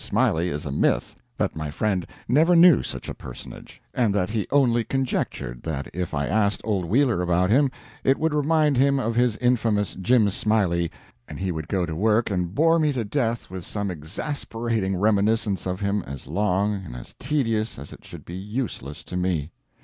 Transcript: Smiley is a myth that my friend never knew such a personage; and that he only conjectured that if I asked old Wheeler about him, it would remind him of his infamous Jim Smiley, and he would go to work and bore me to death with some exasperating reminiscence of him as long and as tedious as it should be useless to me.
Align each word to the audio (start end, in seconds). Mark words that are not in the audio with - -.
Smiley 0.03 0.49
is 0.49 0.65
a 0.65 0.71
myth 0.71 1.15
that 1.37 1.55
my 1.55 1.69
friend 1.69 2.07
never 2.27 2.55
knew 2.55 2.81
such 2.81 3.07
a 3.07 3.13
personage; 3.13 3.79
and 3.93 4.15
that 4.15 4.31
he 4.31 4.47
only 4.49 4.83
conjectured 4.83 5.61
that 5.61 5.91
if 5.93 6.15
I 6.15 6.25
asked 6.25 6.59
old 6.63 6.85
Wheeler 6.85 7.21
about 7.21 7.51
him, 7.51 7.69
it 8.03 8.17
would 8.17 8.33
remind 8.33 8.77
him 8.77 8.99
of 8.99 9.13
his 9.15 9.37
infamous 9.37 9.93
Jim 9.93 10.27
Smiley, 10.31 10.89
and 11.27 11.39
he 11.39 11.51
would 11.51 11.67
go 11.67 11.85
to 11.85 11.95
work 11.95 12.31
and 12.31 12.55
bore 12.55 12.79
me 12.79 12.91
to 12.93 13.03
death 13.05 13.51
with 13.51 13.63
some 13.63 13.91
exasperating 13.91 14.97
reminiscence 14.99 15.67
of 15.67 15.81
him 15.81 16.01
as 16.07 16.25
long 16.25 16.73
and 16.83 16.95
as 16.95 17.13
tedious 17.19 17.77
as 17.77 17.93
it 17.93 18.03
should 18.03 18.25
be 18.25 18.33
useless 18.33 19.03
to 19.03 19.15
me. 19.15 19.51